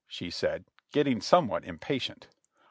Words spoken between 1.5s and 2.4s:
impatient.